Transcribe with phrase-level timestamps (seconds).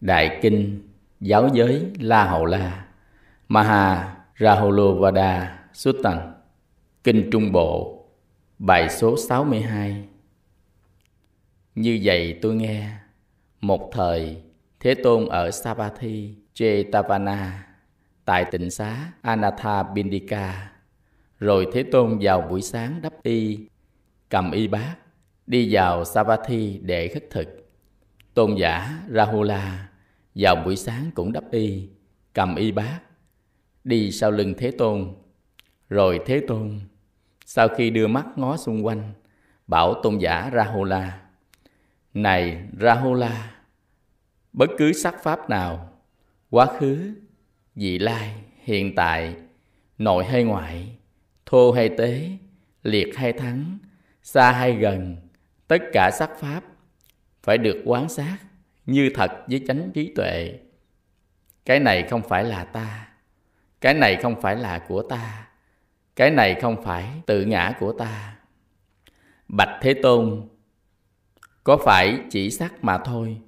[0.00, 0.80] Đại Kinh,
[1.20, 2.86] Giáo giới La Hầu La
[3.48, 6.32] Maha Rahulovada Suttan
[7.04, 8.04] Kinh Trung Bộ,
[8.58, 10.04] Bài số 62
[11.74, 12.90] Như vậy tôi nghe,
[13.60, 14.42] Một thời
[14.80, 17.50] Thế Tôn ở Savatthi Jetavana
[18.24, 20.72] Tại tịnh xá Anatha Bindika
[21.38, 23.58] Rồi Thế Tôn vào buổi sáng đắp y,
[24.28, 24.94] Cầm y bát,
[25.46, 27.63] Đi vào Savatthi để khất thực.
[28.34, 29.88] Tôn giả Rahula
[30.34, 31.88] vào buổi sáng cũng đắp y
[32.32, 33.00] Cầm y bát
[33.84, 35.14] Đi sau lưng Thế Tôn.
[35.88, 36.80] Rồi Thế Tôn
[37.46, 39.12] Sau khi đưa mắt ngó xung quanh
[39.66, 41.20] Bảo tôn giả Rahula
[42.14, 43.50] Này Rahula
[44.52, 45.92] Bất cứ sắc pháp nào
[46.50, 47.14] Quá khứ,
[47.74, 49.36] vị lai, hiện tại
[49.98, 50.96] Nội hay ngoại
[51.46, 52.30] Thô hay tế
[52.82, 53.78] Liệt hay thắng
[54.22, 55.16] Xa hay gần
[55.68, 56.73] Tất cả sắc pháp
[57.44, 58.36] phải được quán sát
[58.86, 60.58] Như thật với chánh trí tuệ.
[61.64, 63.08] Cái này không phải là ta,
[63.80, 65.46] cái này không phải là của ta,
[66.16, 68.36] cái này không phải tự ngã của ta.
[69.48, 70.48] Bạch thế tôn,
[71.64, 73.40] có phải chỉ sắc mà thôi?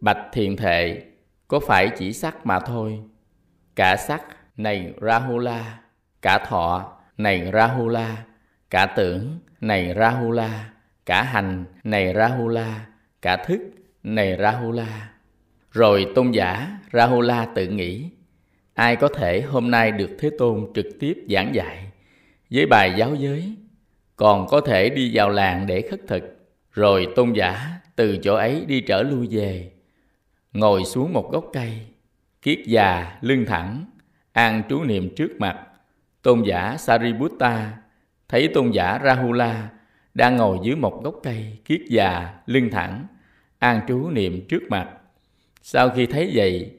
[0.00, 1.02] Bạch thiền thệ,
[1.48, 3.02] có phải chỉ sắc mà thôi?
[3.76, 4.22] Cả sắc
[4.56, 5.78] này rahula,
[6.22, 8.24] cả thọ này rahula,
[8.70, 10.72] cả tưởng này rahula,
[11.06, 12.86] cả hành này rahula
[13.24, 13.60] cả thức
[14.02, 15.10] này rahula
[15.70, 18.10] rồi tôn giả rahula tự nghĩ
[18.74, 21.90] ai có thể hôm nay được Thế Tôn trực tiếp giảng dạy
[22.50, 23.54] với bài giáo giới,
[24.16, 26.22] còn có thể đi vào làng để khất thực,
[26.72, 29.70] rồi tôn giả từ chỗ ấy đi trở lui về,
[30.52, 31.80] ngồi xuống một gốc cây,
[32.42, 33.84] kiết già, lưng thẳng,
[34.32, 35.66] an trú niệm trước mặt.
[36.22, 37.72] Tôn giả Sariputta
[38.28, 39.68] thấy tôn giả Rahula
[40.14, 43.06] đang ngồi dưới một gốc cây, kiết già, lưng thẳng,
[43.64, 44.88] an trú niệm trước mặt.
[45.62, 46.70] Sau khi thấy vậy,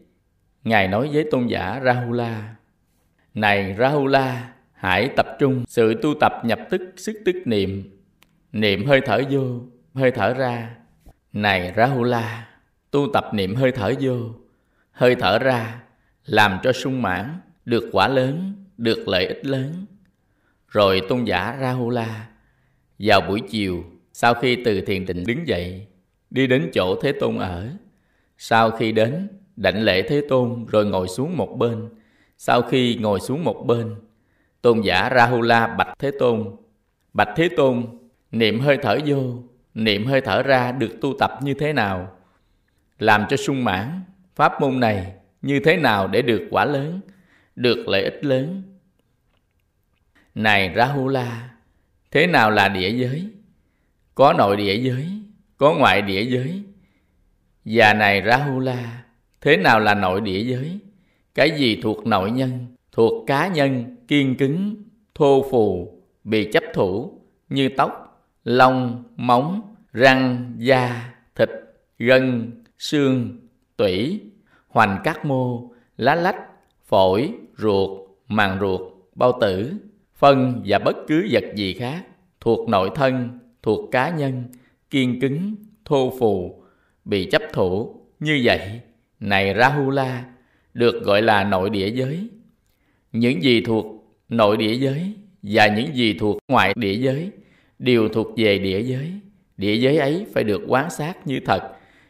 [0.63, 2.55] Ngài nói với tôn giả Rahula
[3.33, 5.63] Này Rahula, hãy tập trung.
[5.67, 7.99] Sự tu tập nhập tức sức tức niệm.
[8.51, 9.61] Niệm hơi thở vô,
[9.93, 10.75] hơi thở ra.
[11.33, 12.47] Này Rahula,
[12.91, 14.17] tu tập niệm hơi thở vô,
[14.91, 15.81] hơi thở ra
[16.25, 19.85] Làm cho sung mãn, được quả lớn, được lợi ích lớn.
[20.67, 22.27] Rồi tôn giả Rahula
[22.99, 23.83] Vào buổi chiều,
[24.13, 25.87] sau khi từ thiền định đứng dậy
[26.29, 27.67] Đi đến chỗ Thế Tôn ở
[28.37, 31.89] Sau khi đến, đảnh lễ Thế Tôn rồi ngồi xuống một bên.
[32.37, 33.95] Sau khi ngồi xuống một bên,
[34.61, 36.55] tôn giả Rahula bạch Thế Tôn.
[37.13, 37.85] Bạch Thế Tôn,
[38.31, 39.33] niệm hơi thở vô,
[39.73, 42.17] niệm hơi thở ra được tu tập như thế nào?
[42.99, 44.01] Làm cho sung mãn,
[44.35, 46.99] pháp môn này như thế nào để được quả lớn,
[47.55, 48.63] được lợi ích lớn?
[50.35, 51.49] Này Rahula,
[52.11, 53.29] thế nào là địa giới?
[54.15, 55.07] Có nội địa giới,
[55.57, 56.63] có ngoại địa giới.
[57.65, 59.05] Và này Rahula,
[59.45, 60.79] Thế nào là nội địa giới?
[61.35, 64.75] Cái gì thuộc nội nhân, thuộc cá nhân, kiên cứng,
[65.15, 65.91] thô phù,
[66.23, 71.49] bị chấp thủ như tóc, lông, móng, răng, da, thịt,
[71.97, 73.39] gân, xương,
[73.77, 74.21] tủy,
[74.67, 76.41] hoành các mô, lá lách,
[76.85, 78.81] phổi, ruột, màng ruột,
[79.15, 79.73] bao tử,
[80.15, 82.03] phân và bất cứ vật gì khác
[82.39, 84.43] thuộc nội thân, thuộc cá nhân,
[84.95, 86.63] kiên cứng, thô phù,
[87.05, 88.79] bị chấp thủ như vậy
[89.19, 90.25] này Rahula
[90.73, 92.27] được gọi là nội địa giới.
[93.11, 93.85] Những gì thuộc
[94.29, 97.31] nội địa giới và những gì thuộc ngoại địa giới
[97.79, 99.11] đều thuộc về địa giới.
[99.57, 101.61] Địa giới ấy phải được quán sát như thật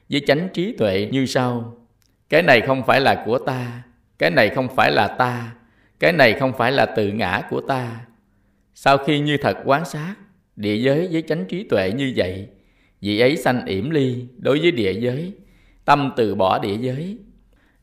[0.09, 1.77] với chánh trí tuệ như sau.
[2.29, 3.83] Cái này không phải là của ta,
[4.19, 5.55] cái này không phải là ta,
[5.99, 8.05] cái này không phải là tự ngã của ta.
[8.75, 10.15] Sau khi như thật quán sát
[10.55, 12.47] địa giới với chánh trí tuệ như vậy,
[13.01, 15.33] vị ấy sanh yểm ly đối với địa giới
[15.85, 17.17] tâm từ bỏ địa giới.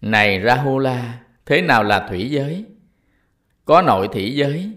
[0.00, 2.64] Này Rahula, thế nào là thủy giới?
[3.64, 4.72] Có nội thủy giới,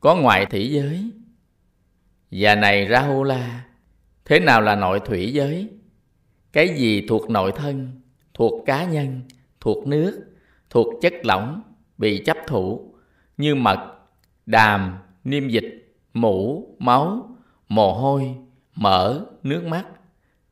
[0.00, 1.10] có ngoại thủy giới.
[2.30, 3.64] Và này Rahula,
[4.24, 5.68] thế nào là nội thủy giới?
[6.52, 8.00] Cái gì thuộc nội thân,
[8.34, 9.20] thuộc cá nhân,
[9.60, 10.24] thuộc nước,
[10.70, 11.62] thuộc chất lỏng,
[11.98, 12.94] bị chấp thủ,
[13.36, 13.94] như mật,
[14.46, 17.36] đàm, niêm dịch, mũ, máu,
[17.68, 18.34] mồ hôi,
[18.74, 19.84] mỡ, nước mắt,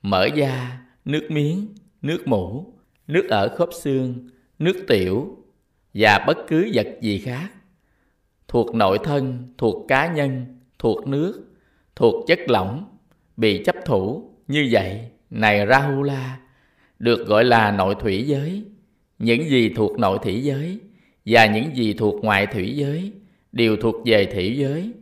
[0.02, 2.74] mỡ da, nước miếng, nước mũ,
[3.06, 4.28] nước ở khớp xương,
[4.58, 5.36] nước tiểu
[5.94, 7.50] và bất cứ vật gì khác
[8.48, 11.44] thuộc nội thân, thuộc cá nhân, thuộc nước,
[11.96, 12.84] thuộc chất lỏng
[13.36, 15.00] bị chấp thủ như vậy
[15.30, 16.40] này Rahula
[16.98, 18.64] được gọi là nội thủy giới.
[19.18, 20.78] Những gì thuộc nội thủy giới
[21.24, 23.12] và những gì thuộc ngoại thủy giới
[23.52, 24.92] đều thuộc về thủy giới.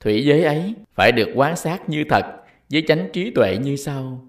[0.00, 2.24] Thủy giới ấy phải được quán sát như thật
[2.70, 4.24] với chánh trí tuệ như sau.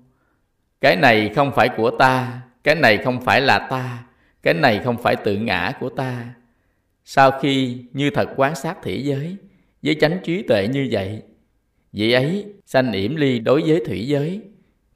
[0.81, 4.03] Cái này không phải của ta, cái này không phải là ta,
[4.43, 6.25] cái này không phải tự ngã của ta.
[7.05, 9.35] Sau khi như thật quán sát thị giới,
[9.81, 11.21] với chánh trí tuệ như vậy,
[11.91, 14.41] vị ấy sanh yểm ly đối với thủy giới,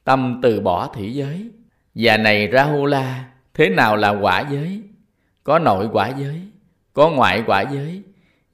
[0.04, 1.50] tâm từ bỏ thủy giới.
[1.94, 3.24] Và này Rahula,
[3.54, 4.82] thế nào là quả giới?
[5.44, 6.40] Có nội quả giới,
[6.92, 8.02] có ngoại quả giới.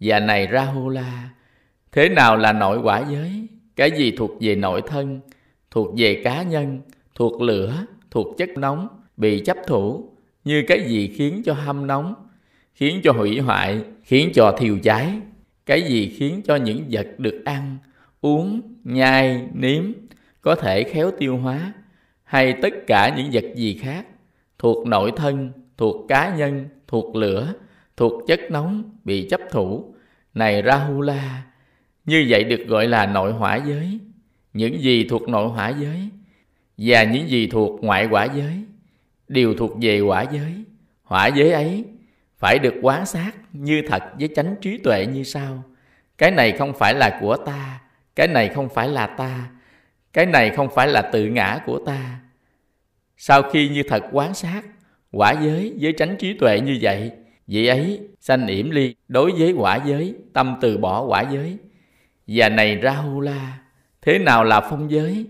[0.01, 1.29] Và này Rahula,
[1.93, 3.47] thế nào là nội quả giới?
[3.81, 5.21] Cái gì thuộc về nội thân,
[5.71, 6.81] thuộc về cá nhân,
[7.15, 10.11] thuộc lửa, thuộc chất nóng, bị chấp thủ,
[10.45, 12.15] như cái gì khiến cho hâm nóng,
[12.75, 15.19] khiến cho hủy hoại, khiến cho thiêu cháy,
[15.67, 17.79] cái gì khiến cho những vật được ăn,
[18.21, 19.93] uống, nhai, nếm
[20.41, 21.73] có thể khéo tiêu hóa,
[22.25, 24.07] hay tất cả những vật gì khác
[24.59, 27.53] thuộc nội thân, thuộc cá nhân, thuộc lửa,
[27.97, 29.95] thuộc chất nóng bị chấp thủ.
[30.35, 31.43] Này Rahula,
[32.05, 33.99] như vậy được gọi là nội hỏa giới.
[34.53, 36.09] Những gì thuộc nội hỏa giới
[36.79, 38.65] và những gì thuộc ngoại quả giới
[39.29, 40.53] đều thuộc về quả giới.
[41.03, 41.85] Hỏa giới ấy
[42.39, 45.63] phải được quán sát như thật với chánh trí tuệ như sau.
[46.19, 47.81] Cái này không phải là của ta,
[48.17, 49.51] cái này không phải là ta,
[50.13, 52.21] cái này không phải là tự ngã của ta.
[53.17, 54.63] Sau khi như thật quán sát,
[55.13, 57.11] quả giới với tránh trí tuệ như vậy,
[57.47, 61.57] vị ấy sanh yểm ly đối với quả giới, tâm từ bỏ quả giới.
[62.27, 63.59] Và này Rahula,
[64.03, 65.27] thế nào là phong giới?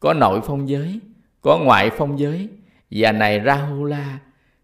[0.00, 1.00] Có nội phong giới,
[1.40, 2.48] có ngoại phong giới.
[2.90, 4.18] Và này Rahula,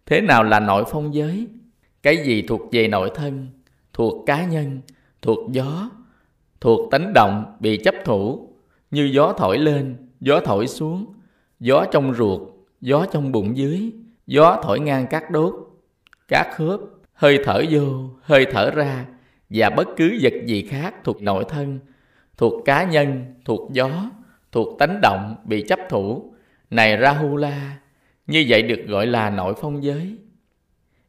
[0.06, 1.48] thế nào là nội phong giới?
[2.02, 3.48] Cái gì thuộc về nội thân,
[3.92, 4.80] thuộc cá nhân,
[5.22, 5.90] thuộc gió,
[6.60, 8.48] thuộc tánh động bị chấp thủ,
[8.90, 11.14] như gió thổi lên, gió thổi xuống,
[11.60, 12.40] gió trong ruột,
[12.80, 13.92] gió trong bụng dưới,
[14.26, 15.54] gió thổi ngang các đốt,
[16.28, 16.80] các khớp,
[17.12, 19.06] hơi thở vô, hơi thở ra
[19.50, 21.78] và bất cứ vật gì khác thuộc nội thân,
[22.36, 24.10] thuộc cá nhân, thuộc gió,
[24.52, 26.32] thuộc tánh động bị chấp thủ.
[26.70, 27.78] Này Rahula,
[28.26, 30.16] như vậy được gọi là nội phong giới.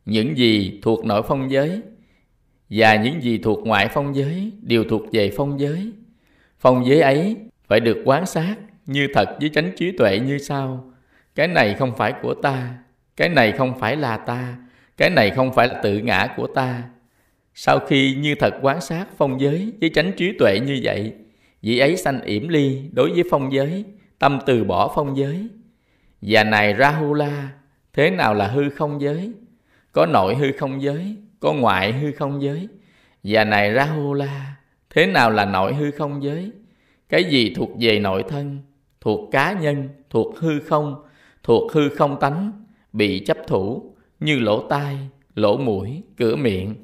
[0.06, 1.82] Những gì thuộc nội phong giới
[2.70, 5.92] và những gì thuộc ngoại phong giới đều thuộc về phong giới.
[6.60, 7.36] Phong giới ấy
[7.68, 8.56] phải được quán sát
[8.86, 10.94] như thật với chánh trí tuệ như sau.
[11.36, 12.74] Cái này không phải của ta,
[13.18, 14.58] cái này không phải là ta,
[14.98, 16.84] cái này không phải là tự ngã của ta.
[17.54, 21.14] Sau khi như thật quán sát phong giới với chánh trí tuệ như vậy,
[21.62, 23.86] vị ấy sanh yểm ly đối với phong giới,
[24.20, 25.48] tâm từ bỏ phong giới.
[26.22, 27.50] Và này Rahula,
[27.94, 29.32] thế nào là hư không giới?
[29.92, 32.68] Có nội hư không giới, có ngoại hư không giới.
[33.24, 34.56] Và này Rahula,
[34.90, 36.52] thế nào là nội hư không giới?
[37.10, 38.60] Cái gì thuộc về nội thân,
[39.02, 41.04] thuộc cá nhân, thuộc hư không,
[41.44, 42.52] thuộc hư không tánh,
[42.94, 44.98] bị chấp thủ như lỗ tai,
[45.36, 46.76] lỗ mũi, cửa miệng.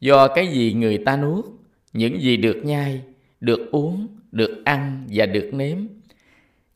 [0.00, 1.44] Do cái gì người ta nuốt,
[1.92, 3.02] những gì được nhai,
[3.40, 5.78] được uống, được ăn và được nếm.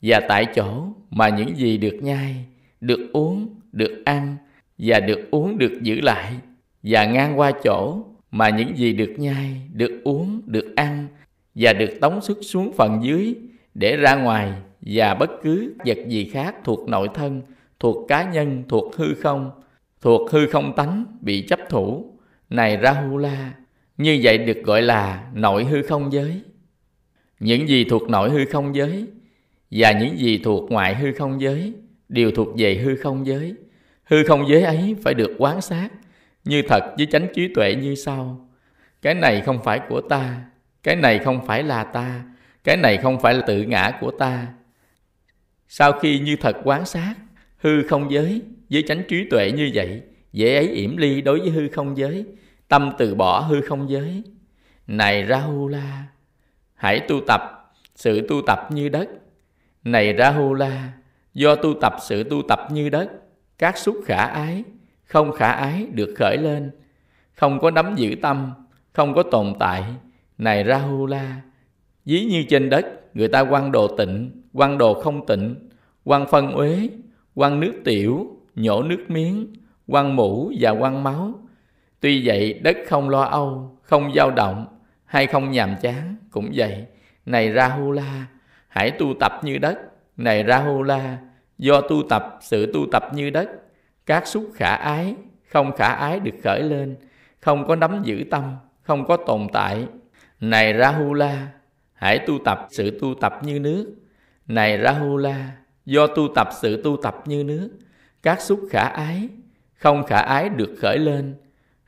[0.01, 2.45] Và tại chỗ mà những gì được nhai,
[2.81, 4.35] được uống, được ăn
[4.77, 6.33] và được uống được giữ lại
[6.83, 11.07] và ngang qua chỗ mà những gì được nhai, được uống, được ăn
[11.55, 13.35] và được tống xuất xuống phần dưới
[13.73, 17.41] để ra ngoài và bất cứ vật gì khác thuộc nội thân,
[17.79, 19.51] thuộc cá nhân, thuộc hư không,
[20.01, 22.12] thuộc hư không tánh bị chấp thủ.
[22.53, 23.53] Này Rahula,
[23.97, 26.41] như vậy được gọi là nội hư không giới.
[27.39, 29.07] Những gì thuộc nội hư không giới
[29.71, 31.73] và những gì thuộc ngoại hư không giới
[32.09, 33.55] đều thuộc về hư không giới.
[34.03, 35.89] Hư không giới ấy phải được quán sát
[36.43, 38.49] như thật với chánh trí tuệ như sau.
[39.01, 40.41] Cái này không phải của ta,
[40.83, 42.23] cái này không phải là ta,
[42.63, 44.47] cái này không phải là tự ngã của ta.
[45.67, 47.13] Sau khi như thật quán sát,
[47.57, 50.01] hư không giới với chánh trí tuệ như vậy,
[50.33, 52.25] dễ ấy yểm ly đối với hư không giới,
[52.73, 54.23] tâm từ bỏ hư không giới.
[54.87, 56.03] Này Rahula,
[56.75, 57.41] hãy tu tập
[57.95, 59.09] sự tu tập như đất.
[59.83, 60.93] Này Rahula,
[61.33, 63.11] do tu tập sự tu tập như đất,
[63.57, 64.63] các xúc khả ái,
[65.05, 66.71] không khả ái được khởi lên,
[67.33, 68.51] không có nắm giữ tâm,
[68.93, 69.83] không có tồn tại.
[70.37, 71.41] Này Rahula,
[72.05, 75.55] ví như trên đất người ta quăng đồ tịnh, quăng đồ không tịnh,
[76.03, 76.89] quăng phân uế,
[77.35, 79.47] quăng nước tiểu, nhổ nước miếng,
[79.87, 81.42] quăng mũ và quăng máu.
[82.03, 84.65] Tuy vậy đất không lo âu, không dao động
[85.05, 86.85] hay không nhàm chán cũng vậy.
[87.25, 88.25] Này Rahula,
[88.67, 89.79] hãy tu tập như đất.
[90.17, 91.17] Này Rahula,
[91.57, 93.49] do tu tập sự tu tập như đất,
[94.05, 95.15] các xúc khả ái,
[95.47, 96.95] không khả ái được khởi lên,
[97.39, 99.87] không có nắm giữ tâm, không có tồn tại.
[100.39, 101.47] Này Rahula,
[101.93, 103.95] hãy tu tập sự tu tập như nước.
[104.47, 105.51] Này Rahula,
[105.85, 107.69] do tu tập sự tu tập như nước,
[108.23, 109.29] các xúc khả ái,
[109.75, 111.35] không khả ái được khởi lên,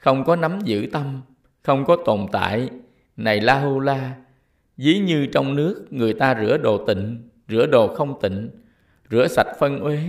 [0.06, 1.22] không có nắm giữ tâm,
[1.64, 2.70] không có tồn tại.
[3.18, 4.16] Này Rahula,
[4.78, 8.50] ví như trong nước người ta rửa đồ tịnh, rửa đồ không tịnh,
[9.12, 10.00] rửa sạch phân uế,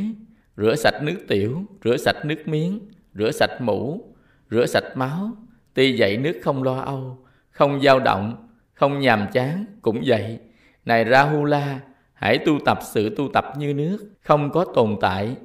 [0.56, 2.80] rửa sạch nước tiểu, rửa sạch nước miếng,
[3.14, 4.14] rửa sạch mũ,
[4.50, 5.30] rửa sạch máu.
[5.74, 7.18] Tuy vậy nước không lo âu,
[7.50, 10.38] không dao động, không nhàm chán, cũng vậy.
[10.84, 11.80] Này Rahula,
[12.14, 15.36] hãy tu tập sự tu tập như nước, không có tồn tại.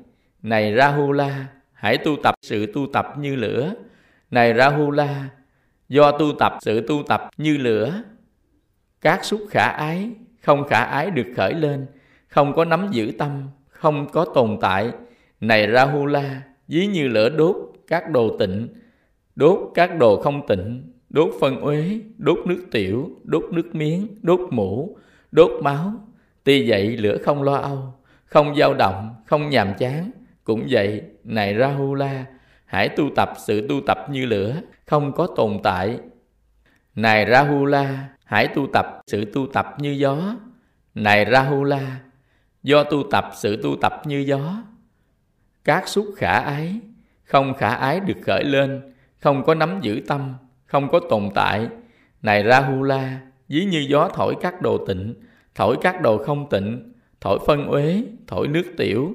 [0.42, 3.74] Này Rahula, hãy tu tập sự tu tập như lửa.
[4.32, 5.30] Này Rahula,
[5.90, 8.04] do tu tập sự tu tập như lửa,
[9.02, 10.10] các xúc khả ái,
[10.42, 11.86] không khả ái được khởi lên,
[12.28, 14.92] không có nắm giữ tâm, không có tồn tại.
[15.42, 17.56] Này Rahula, ví như lửa đốt
[17.88, 18.68] các đồ tịnh,
[19.36, 24.40] đốt các đồ không tịnh, đốt phân uế, đốt nước tiểu, đốt nước miếng, đốt
[24.52, 24.98] mũ,
[25.32, 25.94] đốt máu.
[26.44, 27.94] Tuy vậy lửa không lo âu,
[28.26, 30.12] không dao động, không nhàm chán.
[30.44, 32.26] Cũng vậy, này Rahula,
[32.72, 36.00] hãy tu tập sự tu tập như lửa, không có tồn tại.
[36.96, 40.36] Này Rahula, hãy tu tập sự tu tập như gió.
[40.96, 42.00] Này Rahula,
[42.64, 44.64] do tu tập sự tu tập như gió.
[45.64, 46.80] Các xúc khả ái,
[47.24, 50.34] không khả ái được khởi lên, không có nắm giữ tâm,
[50.66, 51.68] không có tồn tại.
[52.22, 55.14] Này Rahula, ví như gió thổi các đồ tịnh,
[55.56, 59.14] thổi các đồ không tịnh, thổi phân uế, thổi nước tiểu,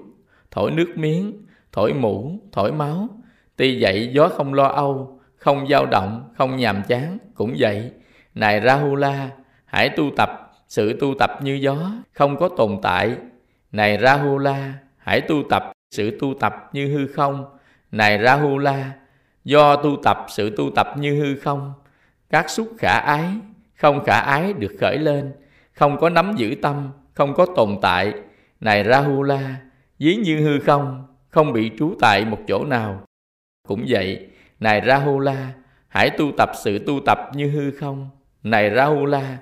[0.51, 3.09] thổi nước miếng, thổi mũ, thổi máu.
[3.57, 7.91] Tuy vậy gió không lo âu, không dao động, không nhàm chán, cũng vậy.
[8.35, 9.31] Này Rahula,
[9.65, 13.17] hãy tu tập sự tu tập như gió, không có tồn tại.
[13.73, 17.45] Này Rahula, hãy tu tập sự tu tập như hư không.
[17.93, 18.93] Này Rahula,
[19.45, 21.73] do tu tập sự tu tập như hư không,
[22.31, 23.31] các xúc khả ái,
[23.75, 25.33] không khả ái được khởi lên,
[25.73, 28.13] không có nắm giữ tâm, không có tồn tại.
[28.61, 29.57] Này Rahula,
[29.99, 33.03] dí như hư không, không bị trú tại một chỗ nào.
[33.67, 34.27] Cũng vậy,
[34.61, 35.53] này Rahula,
[35.89, 38.11] hãy tu tập sự tu tập như hư không.
[38.43, 39.39] Này Rahula,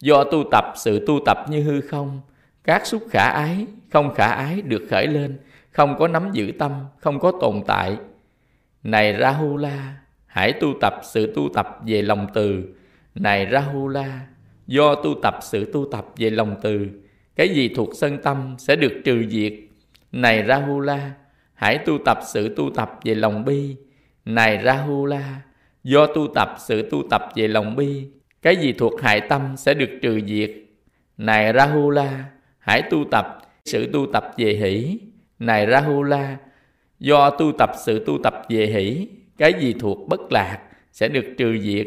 [0.00, 2.20] do tu tập sự tu tập như hư không,
[2.64, 5.38] các xúc khả ái, không khả ái được khởi lên,
[5.70, 7.96] không có nắm giữ tâm, không có tồn tại.
[8.82, 12.64] Này Rahula, hãy tu tập sự tu tập về lòng từ.
[13.14, 14.20] Này Rahula,
[14.66, 16.86] do tu tập sự tu tập về lòng từ,
[17.36, 19.52] cái gì thuộc sân tâm sẽ được trừ diệt.
[20.12, 21.10] Này Rahula,
[21.62, 23.76] hãy tu tập sự tu tập về lòng bi.
[24.24, 25.40] Này Rahula,
[25.84, 28.06] do tu tập sự tu tập về lòng bi,
[28.42, 30.50] cái gì thuộc hại tâm sẽ được trừ diệt.
[31.16, 32.24] Này Rahula,
[32.58, 34.98] hãy tu tập sự tu tập về hỷ.
[35.38, 36.36] Này Rahula,
[36.98, 40.58] do tu tập sự tu tập về hỷ, cái gì thuộc bất lạc
[40.92, 41.86] sẽ được trừ diệt.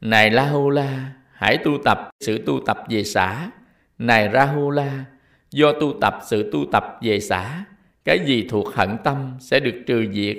[0.00, 3.50] Này Rahula, hãy tu tập sự tu tập về xã.
[3.98, 5.04] Này Rahula,
[5.50, 7.64] do tu tập sự tu tập về xã,
[8.06, 10.36] cái gì thuộc hận tâm sẽ được trừ diệt.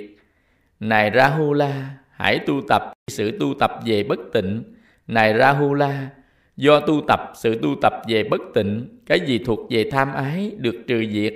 [0.80, 4.62] Này Rahula, hãy tu tập sự tu tập về bất tịnh.
[5.06, 6.10] Này Rahula,
[6.56, 10.52] do tu tập sự tu tập về bất tịnh, cái gì thuộc về tham ái
[10.58, 11.34] được trừ diệt.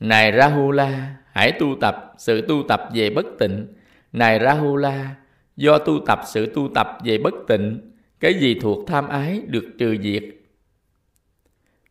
[0.00, 3.66] Này Rahula, hãy tu tập sự tu tập về bất tịnh.
[4.12, 5.14] Này Rahula,
[5.56, 7.80] do tu tập sự tu tập về bất tịnh,
[8.20, 10.24] cái gì thuộc tham ái được trừ diệt.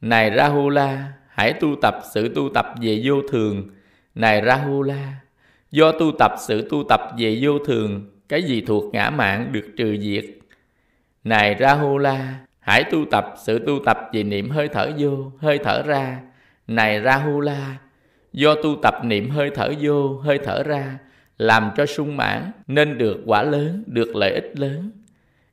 [0.01, 3.69] Này Rahula, hãy tu tập sự tu tập về vô thường.
[4.15, 5.13] Này Rahula,
[5.71, 9.65] do tu tập sự tu tập về vô thường, cái gì thuộc ngã mạng được
[9.77, 10.25] trừ diệt.
[11.23, 15.81] Này Rahula, hãy tu tập sự tu tập về niệm hơi thở vô, hơi thở
[15.85, 16.19] ra.
[16.67, 17.77] Này Rahula,
[18.33, 20.97] do tu tập niệm hơi thở vô, hơi thở ra,
[21.37, 24.91] làm cho sung mãn nên được quả lớn, được lợi ích lớn.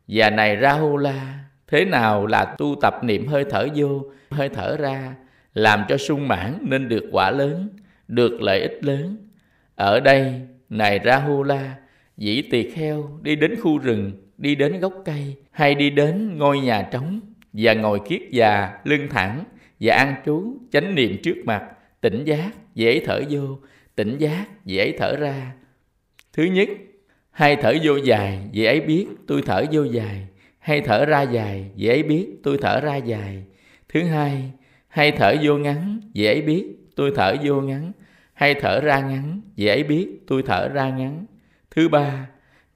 [0.09, 5.15] Và này Rahula, thế nào là tu tập niệm hơi thở vô, hơi thở ra,
[5.55, 7.69] làm cho sung mãn nên được quả lớn,
[8.09, 9.17] được lợi ích lớn.
[9.75, 11.75] Ở đây, này Rahula,
[12.17, 16.61] dĩ tỳ kheo đi đến khu rừng, đi đến gốc cây, hay đi đến ngôi
[16.61, 17.21] nhà trống,
[17.53, 19.45] và ngồi kiết già, lưng thẳng,
[19.81, 21.65] và an trú, chánh niệm trước mặt,
[22.01, 23.59] tỉnh giác, dễ thở vô,
[23.95, 25.53] tỉnh giác, dễ thở ra.
[26.33, 26.69] Thứ nhất,
[27.31, 30.27] hay thở vô dài, dễ ấy biết tôi thở vô dài,
[30.59, 33.45] hay thở ra dài, dễ ấy biết tôi thở ra dài.
[33.89, 34.51] Thứ hai,
[34.89, 36.67] hay thở vô ngắn, dễ ấy biết
[36.97, 37.93] tôi thở vô ngắn,
[38.35, 41.27] hay thở ra ngắn, dễ biết tôi thở ra ngắn.
[41.71, 42.27] Thứ ba,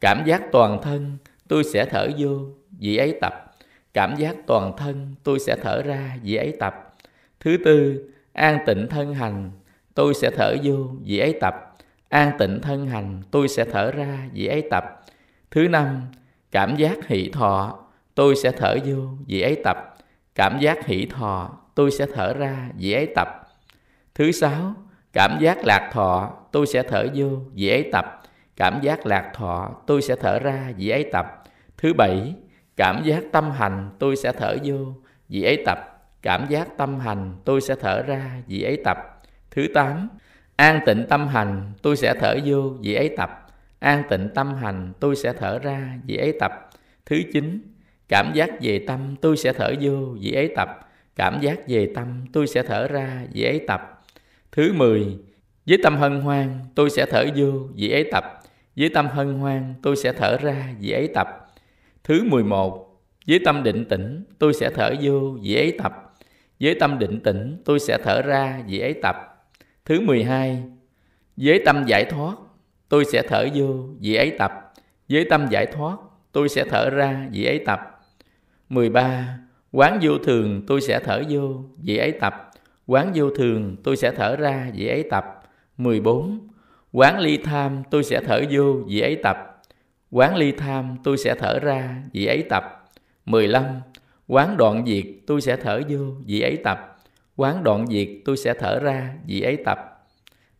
[0.01, 1.17] cảm giác toàn thân,
[1.49, 2.39] tôi sẽ thở vô,
[2.79, 3.53] dĩ ấy tập.
[3.95, 6.95] Cảm giác toàn thân, tôi sẽ thở ra, dĩ ấy tập.
[7.41, 9.51] Thứ tư, an tịnh thân hành,
[9.95, 11.55] tôi sẽ thở vô, dĩ ấy tập.
[12.09, 14.85] An tịnh thân hành, tôi sẽ thở ra, dĩ ấy tập.
[15.51, 16.03] Thứ năm,
[16.51, 17.79] cảm giác hỷ thọ,
[18.15, 19.97] tôi sẽ thở vô, dĩ ấy tập.
[20.35, 23.29] Cảm giác hỷ thọ, tôi sẽ thở ra, dĩ ấy tập.
[24.17, 24.75] Thứ sáu,
[25.13, 28.23] cảm giác lạc thọ, tôi sẽ thở vô, dĩ ấy tập.
[28.57, 31.43] Cảm giác lạc thọ, tôi sẽ thở ra, dĩ ấy tập.
[31.77, 32.35] Thứ bảy,
[32.77, 34.77] cảm giác tâm hành, tôi sẽ thở vô,
[35.29, 35.79] dĩ ấy tập.
[36.23, 38.97] Cảm giác tâm hành, tôi sẽ thở ra, dĩ ấy tập.
[39.51, 40.09] Thứ tám,
[40.57, 43.47] An tịnh tâm hành, tôi sẽ thở vô, vị ấy tập.
[43.79, 46.71] An tịnh tâm hành, tôi sẽ thở ra, vị ấy tập.
[47.07, 47.63] Thứ chín,
[48.09, 50.69] cảm giác về tâm, tôi sẽ thở vô, vị ấy tập.
[51.17, 53.96] Cảm giác về tâm, tôi sẽ thở ra, vị ấy tập.
[54.57, 55.19] Thứ mười,
[55.67, 58.25] với tâm hân hoan, tôi sẽ thở vô, vì ấy tập.
[58.77, 61.29] Với tâm hân hoan, tôi sẽ thở ra, vì ấy tập.
[62.05, 66.15] Thứ mười một, với tâm định tĩnh, tôi sẽ thở vô, vì ấy tập.
[66.61, 69.17] Với tâm định tĩnh, tôi sẽ thở ra, vì ấy tập.
[69.85, 70.63] Thứ 12.
[71.37, 72.35] Với tâm giải thoát,
[72.89, 74.53] tôi sẽ thở vô, vì ấy tập.
[75.09, 75.97] Với tâm giải thoát,
[76.33, 77.81] tôi sẽ thở ra, vì ấy tập.
[78.69, 79.39] 13.
[79.73, 82.46] Quán vô thường, tôi sẽ thở vô, vì ấy tập.
[82.87, 85.43] Quán vô thường, tôi sẽ thở ra, vị ấy tập.
[85.76, 86.49] 14.
[86.93, 89.62] Quán ly tham, tôi sẽ thở vô, vị ấy tập.
[90.11, 92.85] Quán ly tham, tôi sẽ thở ra, vị ấy tập.
[93.25, 93.64] 15.
[94.26, 96.97] Quán đoạn diệt, tôi sẽ thở vô, vị ấy tập.
[97.37, 100.07] Quán đoạn diệt tôi sẽ thở ra, vị ấy tập.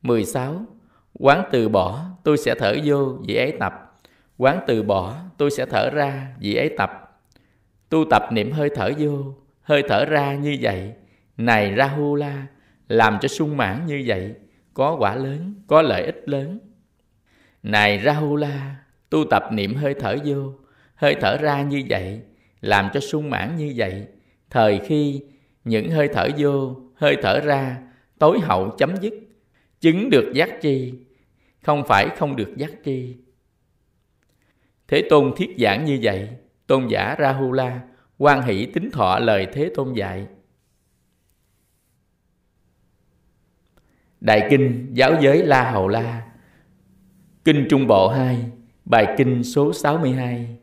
[0.03, 0.67] 16.
[1.13, 3.97] Quán từ bỏ tôi sẽ thở vô, vị ấy tập.
[4.39, 7.21] Quán từ bỏ tôi sẽ thở ra, vị ấy tập.
[7.89, 10.93] Tu tập niệm hơi thở vô, hơi thở ra như vậy.
[11.37, 12.47] Này Rahula,
[12.89, 14.35] làm cho sung mãn như vậy,
[14.75, 16.59] có quả lớn, có lợi ích lớn.
[17.63, 18.77] Này Rahula,
[19.11, 20.53] tu tập niệm hơi thở vô,
[20.95, 22.21] hơi thở ra như vậy,
[22.61, 24.07] làm cho sung mãn như vậy.
[24.51, 25.23] Thời khi
[25.65, 27.77] những hơi thở vô, hơi thở ra,
[28.19, 29.15] tối hậu chấm dứt,
[29.81, 30.95] chứng được giác tri,
[31.63, 33.17] không phải không được giác tri.
[34.89, 36.29] Thế Tôn thiết giảng như vậy,
[36.67, 37.81] tôn giả Rahula
[38.19, 40.27] quan hỷ tính thọ lời Thế Tôn dạy.
[44.27, 46.23] Đại Kinh Giáo giới La Hầu La.
[47.45, 48.37] Kinh Trung Bộ 2
[48.85, 50.57] Bài Kinh số 62